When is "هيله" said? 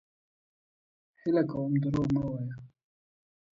1.19-1.43